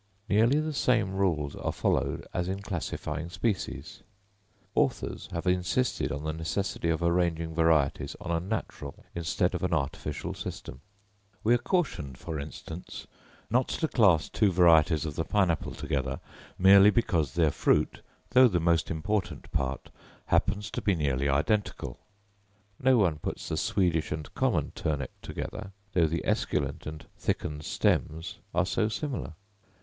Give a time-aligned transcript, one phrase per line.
[0.27, 4.01] Nearly the same rules are followed as in classifying species.
[4.73, 9.75] Authors have insisted on the necessity of arranging varieties on a natural instead of an
[9.75, 10.81] artificial system;
[11.43, 13.05] we are cautioned, for instance,
[13.51, 16.19] not to class two varieties of the pine apple together,
[16.57, 19.91] merely because their fruit, though the most important part,
[20.25, 21.99] happens to be nearly identical;
[22.81, 28.39] no one puts the Swedish and common turnip together, though the esculent and thickened stems
[28.51, 29.33] are so similar.